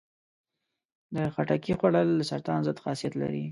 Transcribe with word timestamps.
د 1.13 1.17
خټکي 1.33 1.73
خوړل 1.79 2.09
د 2.17 2.21
سرطان 2.29 2.59
ضد 2.67 2.77
خاصیت 2.83 3.13
لري. 3.21 3.45